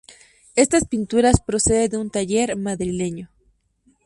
[0.55, 3.29] Estas pinturas proceden de un taller madrileño.